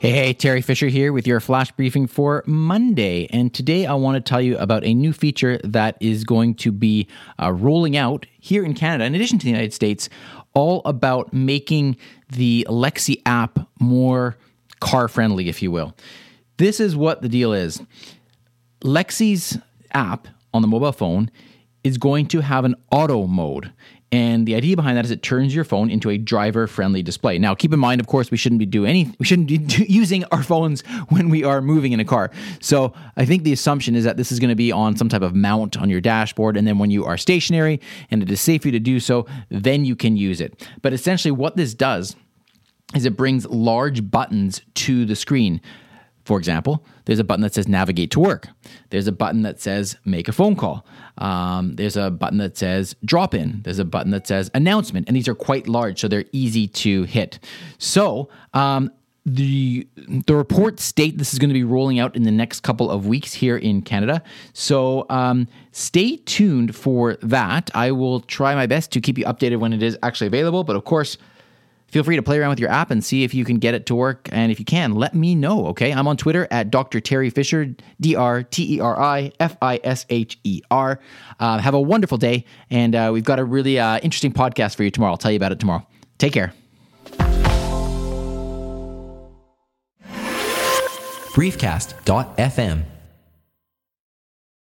Hey, 0.00 0.12
hey, 0.12 0.32
Teri 0.32 0.62
Fisher 0.62 0.86
here 0.86 1.12
with 1.12 1.26
your 1.26 1.40
flash 1.40 1.72
briefing 1.72 2.06
for 2.06 2.44
Monday. 2.46 3.26
And 3.32 3.52
today 3.52 3.84
I 3.84 3.94
want 3.94 4.14
to 4.14 4.20
tell 4.20 4.40
you 4.40 4.56
about 4.58 4.84
a 4.84 4.94
new 4.94 5.12
feature 5.12 5.58
that 5.64 5.96
is 5.98 6.22
going 6.22 6.54
to 6.56 6.70
be 6.70 7.08
uh, 7.42 7.52
rolling 7.52 7.96
out 7.96 8.24
here 8.38 8.64
in 8.64 8.74
Canada, 8.74 9.06
in 9.06 9.16
addition 9.16 9.40
to 9.40 9.44
the 9.44 9.50
United 9.50 9.74
States, 9.74 10.08
all 10.54 10.82
about 10.84 11.32
making 11.32 11.96
the 12.28 12.64
Alexa 12.68 13.14
app 13.26 13.58
more 13.80 14.36
car 14.78 15.08
friendly, 15.08 15.48
if 15.48 15.64
you 15.64 15.72
will. 15.72 15.96
This 16.58 16.78
is 16.78 16.94
what 16.94 17.20
the 17.20 17.28
deal 17.28 17.52
is 17.52 17.82
Alexa's 18.82 19.58
app 19.90 20.28
on 20.54 20.62
the 20.62 20.68
mobile 20.68 20.92
phone 20.92 21.28
is 21.82 21.98
going 21.98 22.26
to 22.26 22.40
have 22.40 22.64
an 22.64 22.76
auto 22.92 23.26
mode. 23.26 23.72
And 24.10 24.46
the 24.46 24.54
idea 24.54 24.74
behind 24.74 24.96
that 24.96 25.04
is 25.04 25.10
it 25.10 25.22
turns 25.22 25.54
your 25.54 25.64
phone 25.64 25.90
into 25.90 26.08
a 26.08 26.16
driver-friendly 26.16 27.02
display. 27.02 27.38
Now, 27.38 27.54
keep 27.54 27.74
in 27.74 27.78
mind, 27.78 28.00
of 28.00 28.06
course, 28.06 28.30
we 28.30 28.38
shouldn't 28.38 28.58
be 28.58 28.66
doing 28.66 28.88
any, 28.88 29.12
we 29.18 29.26
shouldn't 29.26 29.48
be 29.48 29.84
using 29.88 30.24
our 30.32 30.42
phones 30.42 30.80
when 31.10 31.28
we 31.28 31.44
are 31.44 31.60
moving 31.60 31.92
in 31.92 32.00
a 32.00 32.04
car. 32.04 32.30
So, 32.60 32.94
I 33.16 33.26
think 33.26 33.42
the 33.42 33.52
assumption 33.52 33.94
is 33.94 34.04
that 34.04 34.16
this 34.16 34.32
is 34.32 34.40
going 34.40 34.48
to 34.48 34.56
be 34.56 34.72
on 34.72 34.96
some 34.96 35.10
type 35.10 35.22
of 35.22 35.34
mount 35.34 35.76
on 35.76 35.90
your 35.90 36.00
dashboard, 36.00 36.56
and 36.56 36.66
then 36.66 36.78
when 36.78 36.90
you 36.90 37.04
are 37.04 37.18
stationary 37.18 37.80
and 38.10 38.22
it 38.22 38.30
is 38.30 38.40
safe 38.40 38.62
for 38.62 38.68
you 38.68 38.72
to 38.72 38.80
do 38.80 38.98
so, 38.98 39.26
then 39.50 39.84
you 39.84 39.94
can 39.94 40.16
use 40.16 40.40
it. 40.40 40.66
But 40.80 40.94
essentially, 40.94 41.32
what 41.32 41.56
this 41.56 41.74
does 41.74 42.16
is 42.94 43.04
it 43.04 43.16
brings 43.16 43.44
large 43.46 44.10
buttons 44.10 44.62
to 44.74 45.04
the 45.04 45.16
screen. 45.16 45.60
For 46.28 46.36
example, 46.36 46.84
there's 47.06 47.20
a 47.20 47.24
button 47.24 47.40
that 47.40 47.54
says 47.54 47.68
navigate 47.68 48.10
to 48.10 48.20
work. 48.20 48.48
There's 48.90 49.06
a 49.06 49.12
button 49.12 49.40
that 49.44 49.62
says 49.62 49.96
make 50.04 50.28
a 50.28 50.32
phone 50.32 50.56
call. 50.56 50.84
Um, 51.16 51.74
there's 51.76 51.96
a 51.96 52.10
button 52.10 52.36
that 52.36 52.58
says 52.58 52.94
drop 53.02 53.32
in. 53.32 53.62
There's 53.62 53.78
a 53.78 53.84
button 53.86 54.10
that 54.10 54.26
says 54.26 54.50
announcement. 54.52 55.08
And 55.08 55.16
these 55.16 55.26
are 55.26 55.34
quite 55.34 55.66
large, 55.68 55.98
so 55.98 56.06
they're 56.06 56.26
easy 56.32 56.68
to 56.68 57.04
hit. 57.04 57.38
So, 57.78 58.28
um, 58.52 58.90
the 59.24 59.88
the 60.26 60.36
reports 60.36 60.82
state 60.82 61.16
this 61.16 61.32
is 61.32 61.38
going 61.38 61.48
to 61.48 61.54
be 61.54 61.64
rolling 61.64 61.98
out 61.98 62.14
in 62.14 62.24
the 62.24 62.30
next 62.30 62.60
couple 62.60 62.90
of 62.90 63.06
weeks 63.06 63.32
here 63.32 63.56
in 63.56 63.80
Canada. 63.80 64.22
So 64.52 65.06
um, 65.08 65.48
stay 65.72 66.16
tuned 66.16 66.76
for 66.76 67.16
that. 67.22 67.70
I 67.74 67.90
will 67.92 68.20
try 68.20 68.54
my 68.54 68.66
best 68.66 68.92
to 68.92 69.00
keep 69.00 69.16
you 69.16 69.24
updated 69.24 69.60
when 69.60 69.72
it 69.72 69.82
is 69.82 69.96
actually 70.02 70.26
available. 70.26 70.62
But 70.62 70.76
of 70.76 70.84
course, 70.84 71.16
Feel 71.88 72.04
free 72.04 72.16
to 72.16 72.22
play 72.22 72.38
around 72.38 72.50
with 72.50 72.60
your 72.60 72.70
app 72.70 72.90
and 72.90 73.02
see 73.02 73.24
if 73.24 73.32
you 73.32 73.44
can 73.44 73.58
get 73.58 73.74
it 73.74 73.86
to 73.86 73.94
work. 73.94 74.28
And 74.30 74.52
if 74.52 74.58
you 74.58 74.64
can, 74.64 74.92
let 74.92 75.14
me 75.14 75.34
know, 75.34 75.68
okay? 75.68 75.90
I'm 75.92 76.06
on 76.06 76.18
Twitter 76.18 76.46
at 76.50 76.70
Dr. 76.70 77.00
Teri 77.00 77.32
Fisher, 77.32 77.74
D 78.00 78.14
R 78.14 78.42
T 78.42 78.76
E 78.76 78.80
R 78.80 79.00
I 79.00 79.32
F 79.40 79.56
I 79.62 79.80
S 79.82 80.04
H 80.10 80.38
E 80.44 80.60
R. 80.70 81.00
Uh, 81.40 81.58
have 81.58 81.74
a 81.74 81.80
wonderful 81.80 82.18
day. 82.18 82.44
And 82.70 82.94
uh, 82.94 83.10
we've 83.12 83.24
got 83.24 83.38
a 83.38 83.44
really 83.44 83.78
uh, 83.78 83.98
interesting 84.00 84.32
podcast 84.32 84.76
for 84.76 84.84
you 84.84 84.90
tomorrow. 84.90 85.12
I'll 85.12 85.18
tell 85.18 85.30
you 85.32 85.36
about 85.36 85.52
it 85.52 85.60
tomorrow. 85.60 85.86
Take 86.18 86.34
care. 86.34 86.52
Briefcast.fm 91.34 92.97